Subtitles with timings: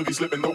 [0.00, 0.49] till be slipping.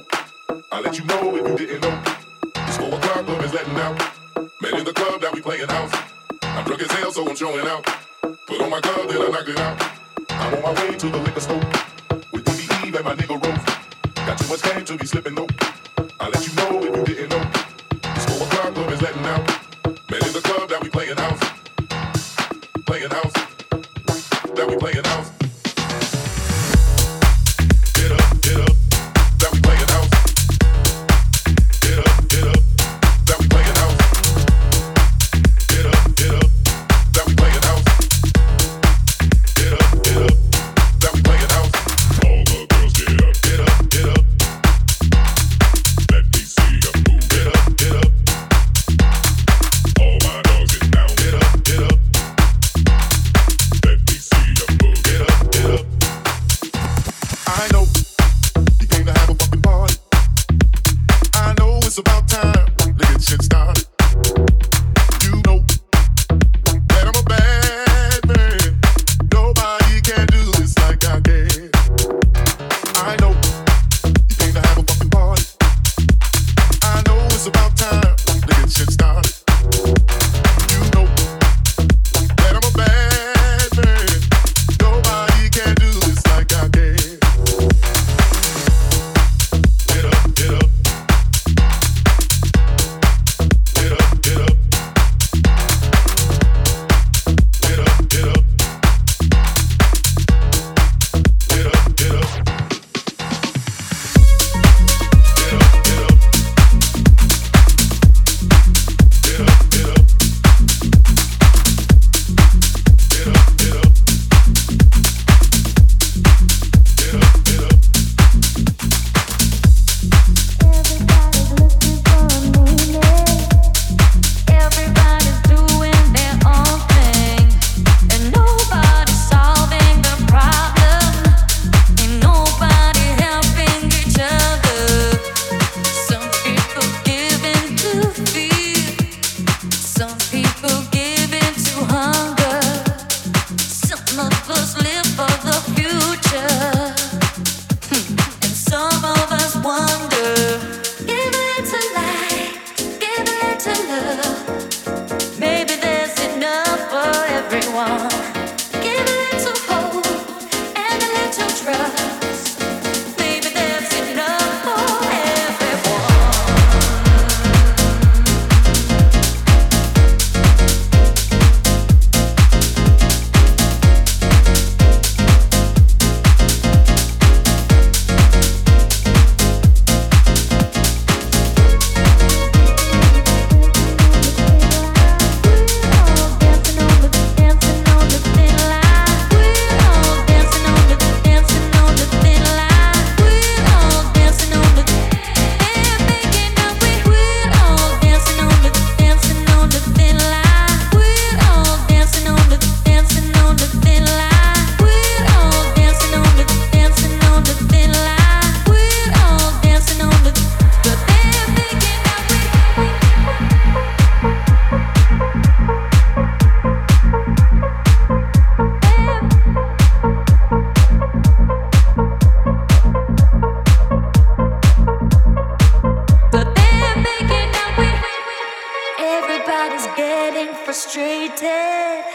[230.64, 232.06] frustrated.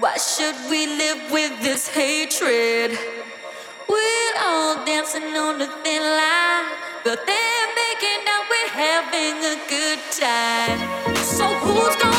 [0.00, 2.98] Why should we live with this hatred?
[3.88, 6.66] We're all dancing on a thin line,
[7.04, 10.78] but they're making out we're having a good time.
[11.24, 12.11] So who's gonna?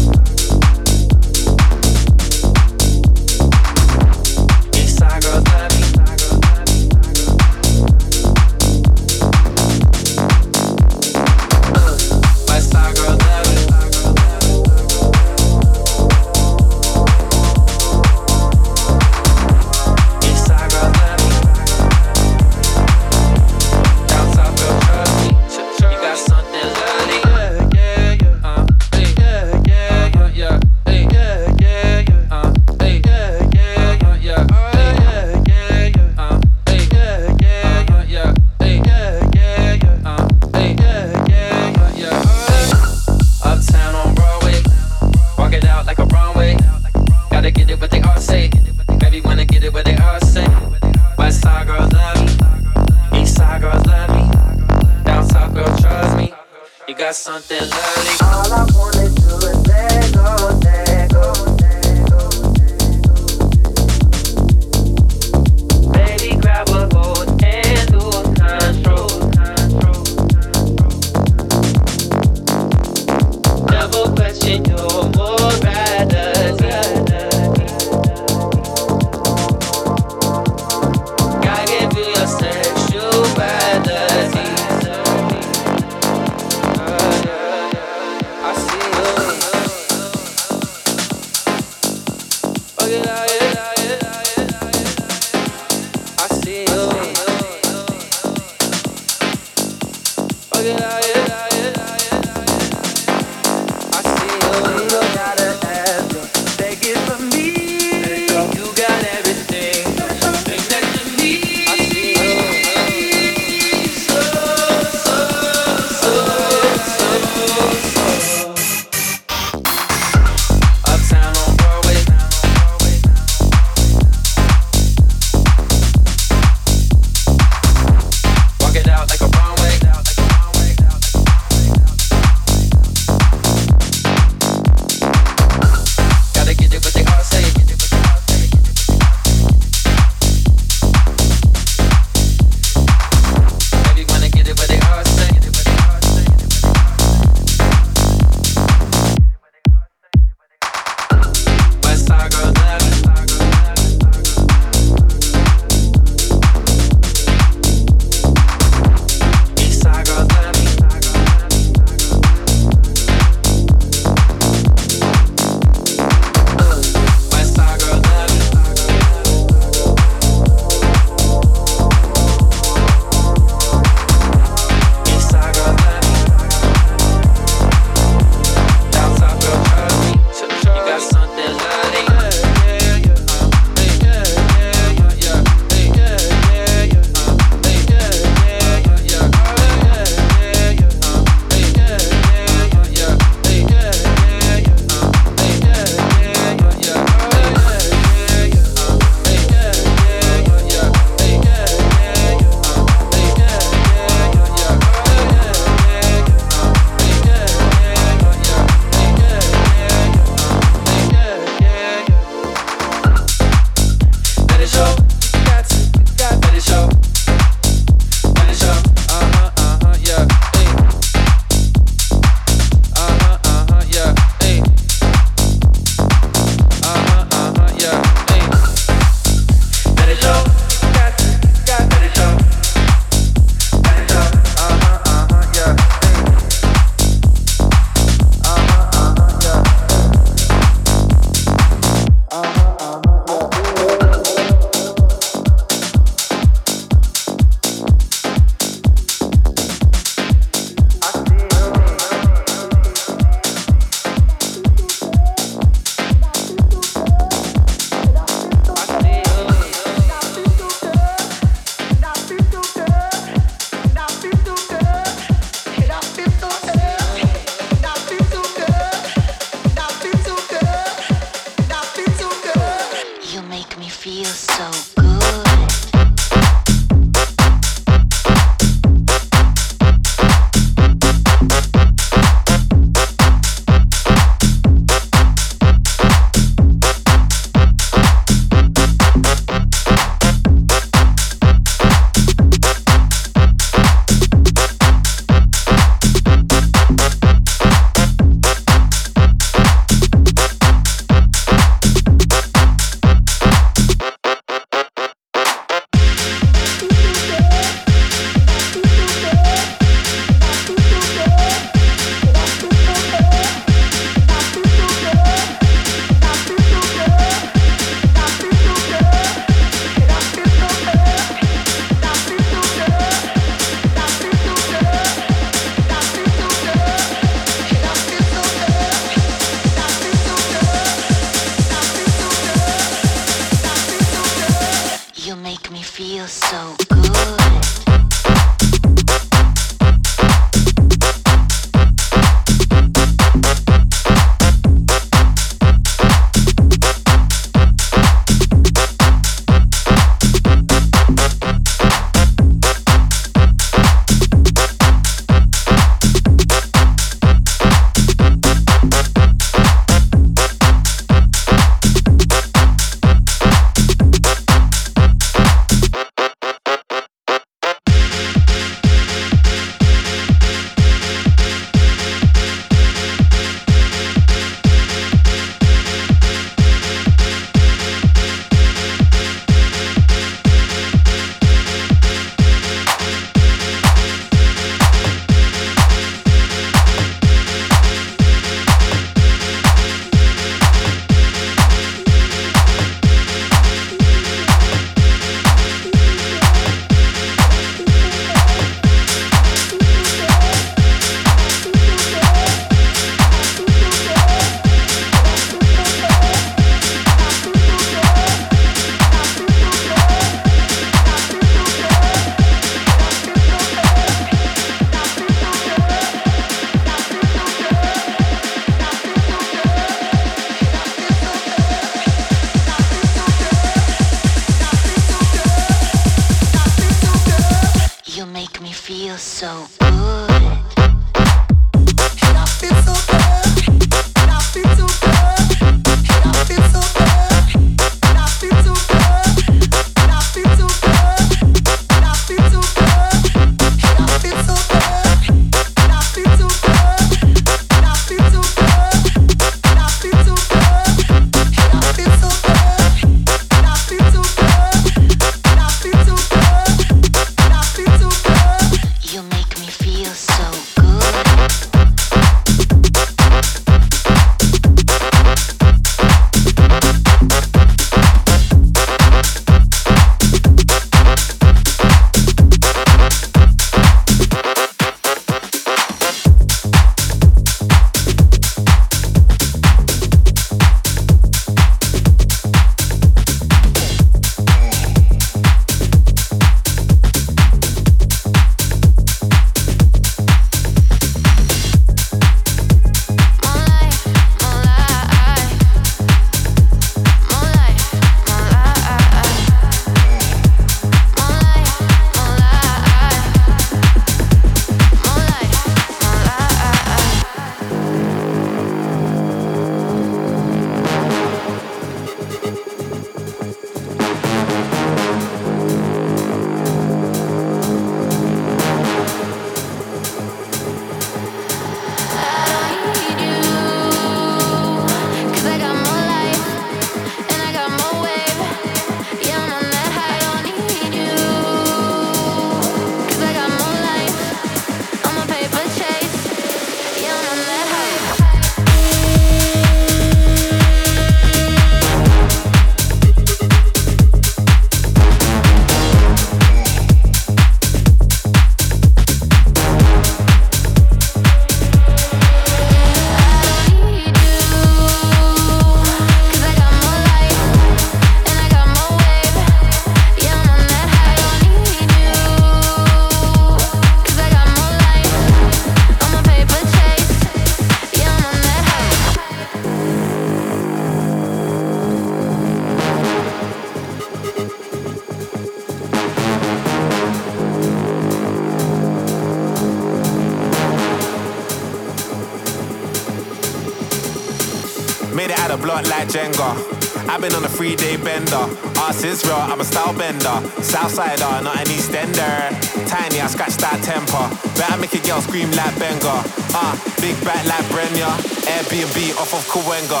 [587.20, 588.48] I've been on a three day bender.
[588.80, 590.40] Arse is real, I'm a style bender.
[590.64, 592.48] Southsider, not an Eastender.
[592.88, 594.24] Tiny, I scratch that temper.
[594.56, 596.24] Better make a girl scream like Benga.
[596.56, 598.08] Ah, uh, big back like Brenya.
[598.48, 600.00] Airbnb off of Kawenga.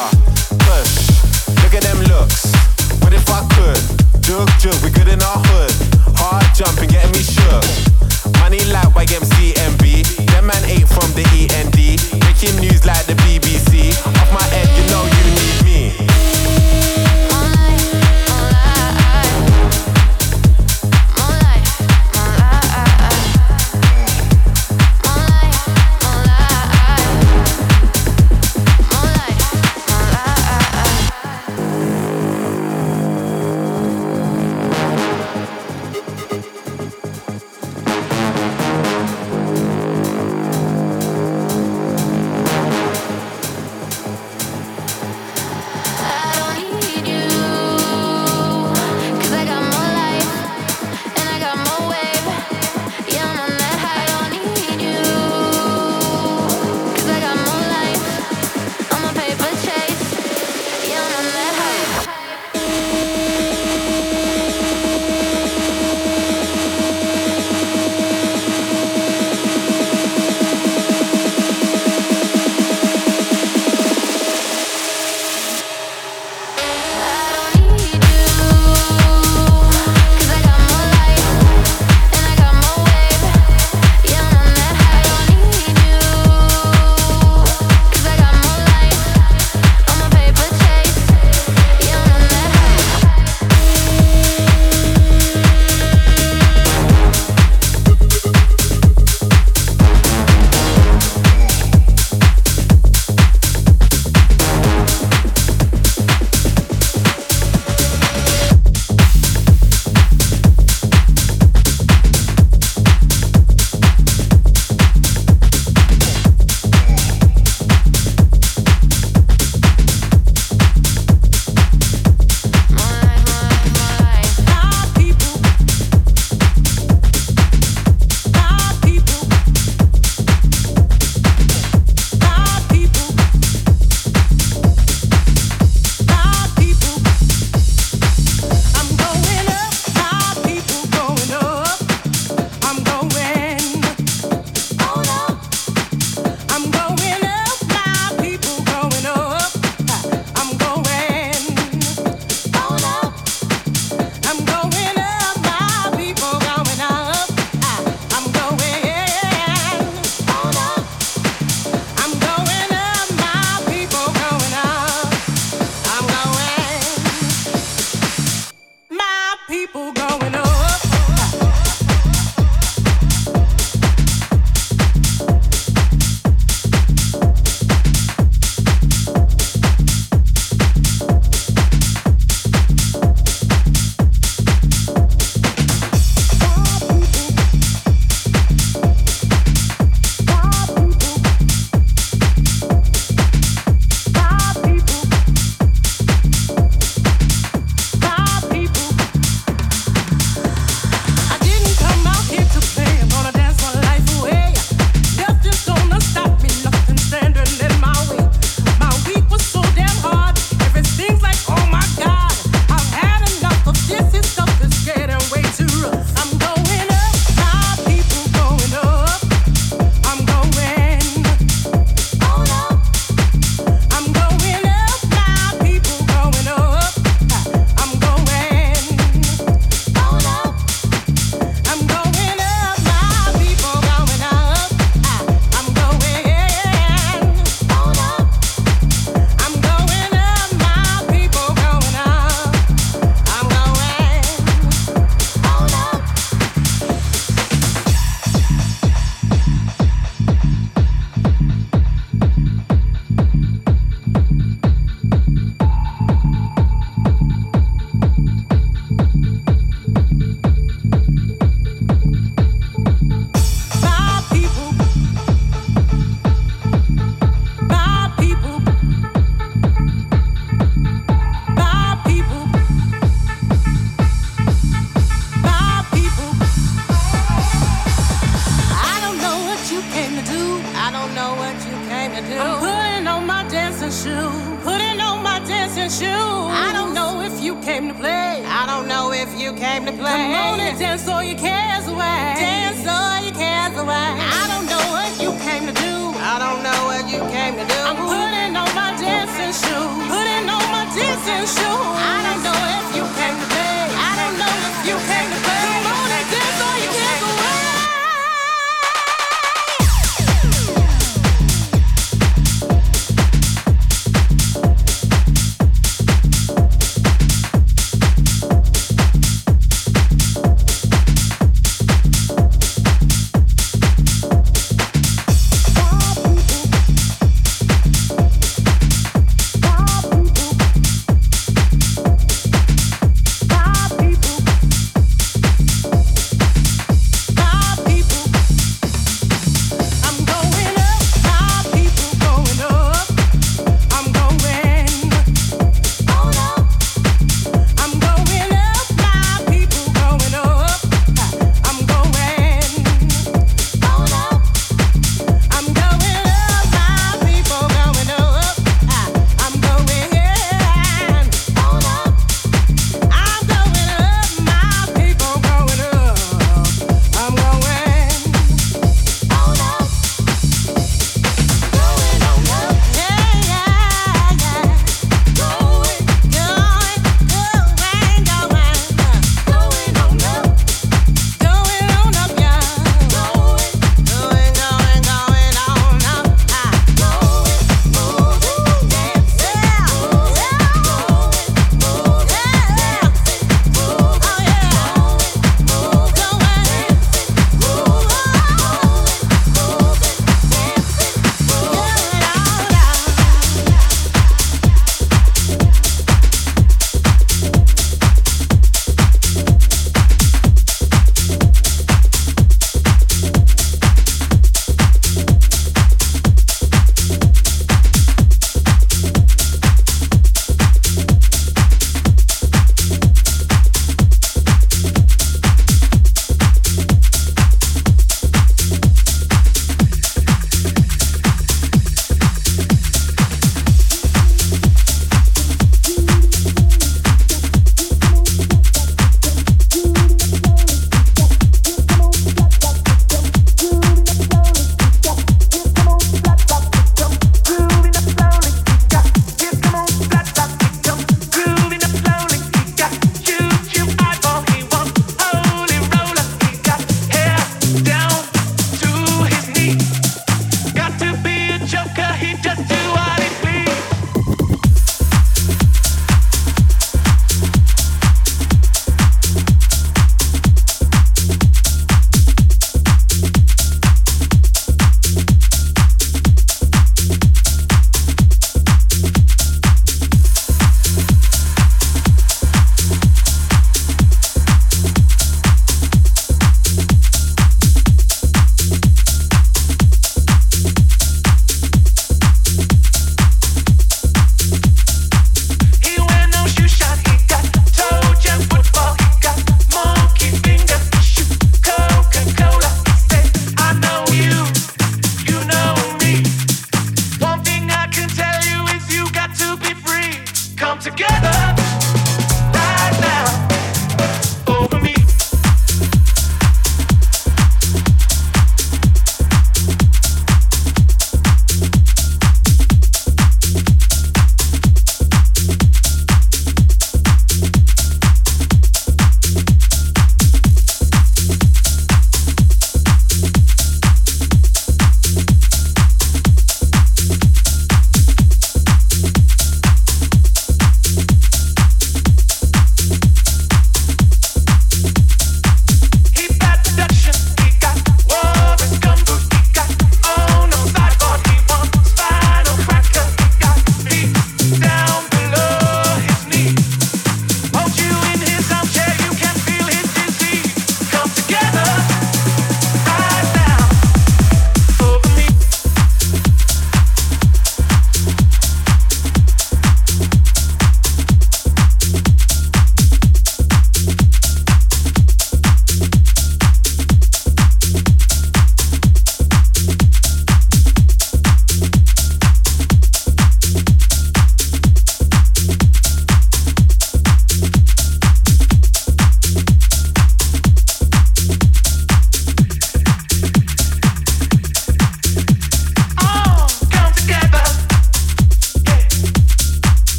[0.64, 2.56] Push, look at them looks.
[3.04, 3.84] What if I could?
[4.24, 5.76] Jug, jug, we good in our hood.
[6.16, 7.68] Hard jumping, getting me shook.
[8.40, 10.24] Money like YMCMB.
[10.24, 12.00] Them man ate from the END.
[12.16, 13.92] Breaking news like the BBC.
[14.08, 15.29] Off my head, you know you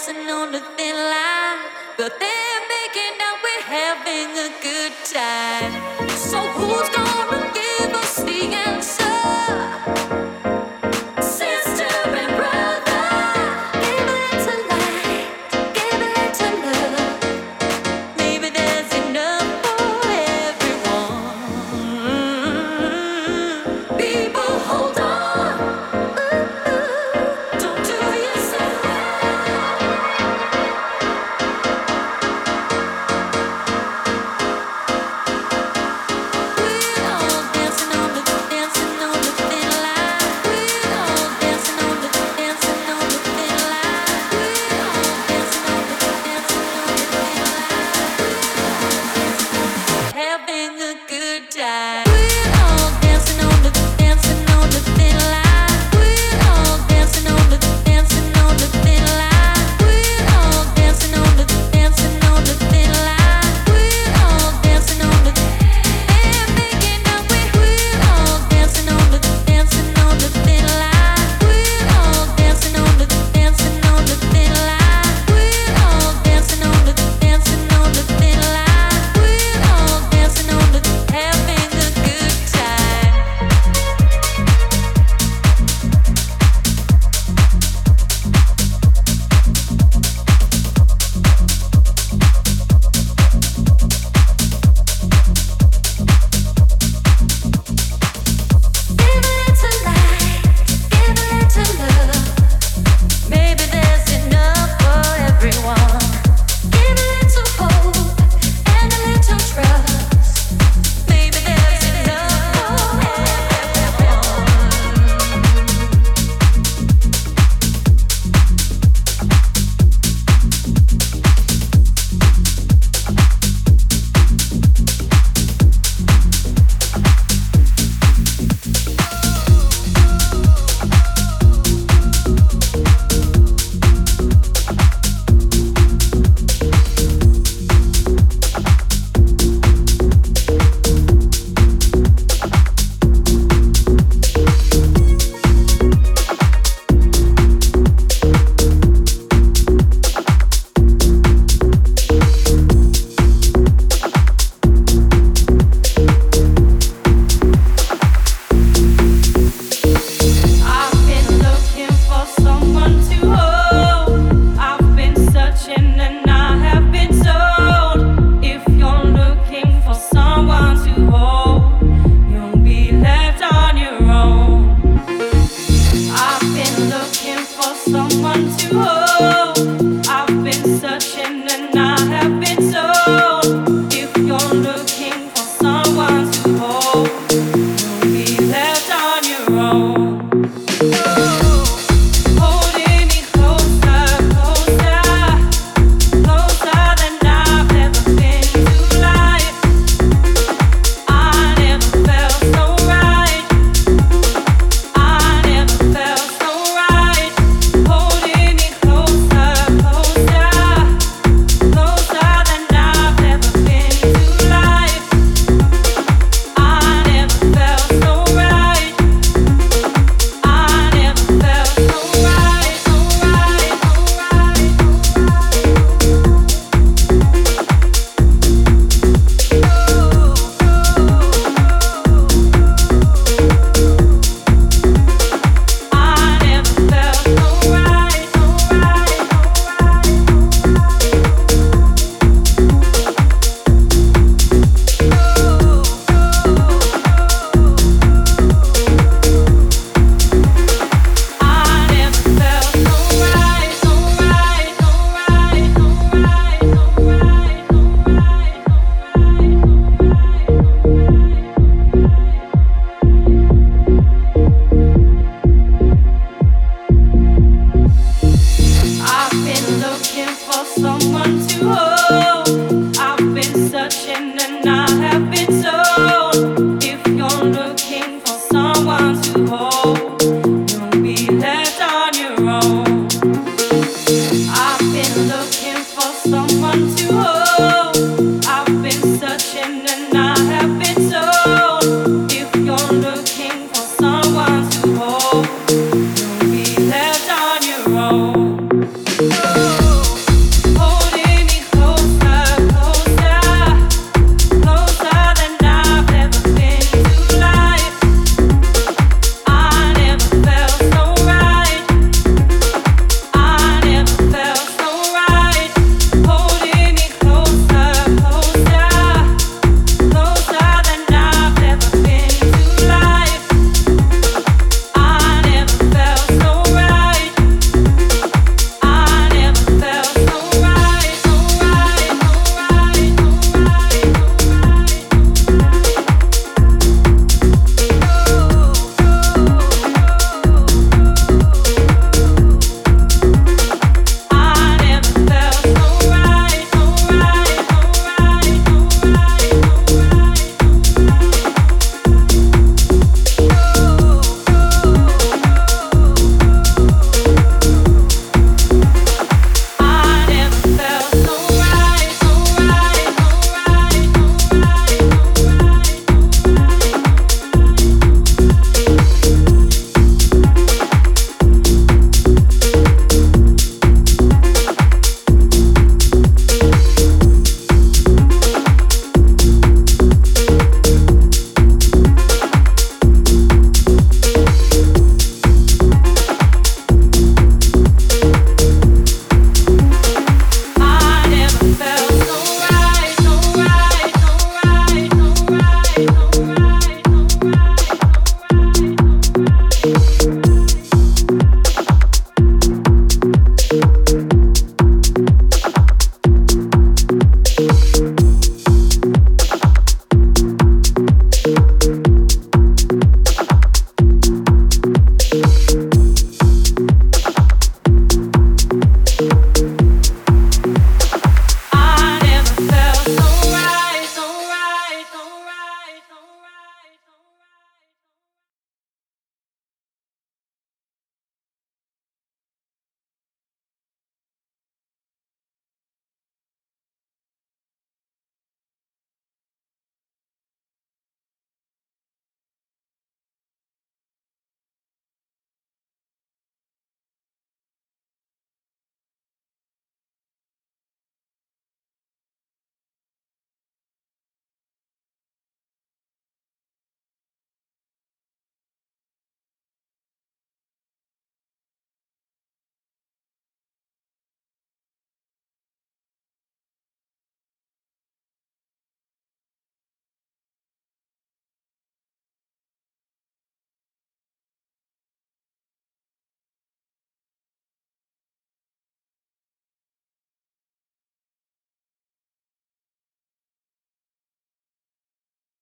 [0.00, 1.58] dancing on a thin line,
[1.96, 6.08] but they're making out we're having a good time.
[6.10, 8.79] So who's gonna give us the end?